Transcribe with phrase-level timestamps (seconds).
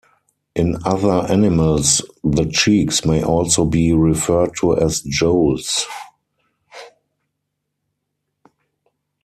[0.55, 5.85] In other animals the cheeks may also be referred to as jowls.